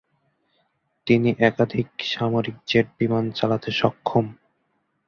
তিনি 1.07 1.29
একাধিক 1.41 1.87
সামরিক 2.11 2.57
জেট 2.67 2.87
বিমান 2.99 3.25
চালাতে 3.31 3.69
সক্ষম। 3.71 4.25